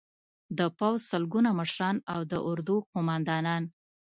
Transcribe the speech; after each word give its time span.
د 0.57 0.59
پوځ 0.77 0.99
سلګونه 1.11 1.49
مشران 1.59 1.95
او 2.13 2.19
د 2.31 2.33
اردو 2.49 2.75
قومندانان 2.91 3.63